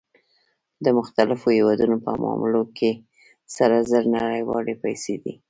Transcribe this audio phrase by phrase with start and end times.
[0.85, 2.91] د مختلفو هېوادونو په معاملو کې
[3.55, 5.33] سره زر نړیوالې پیسې دي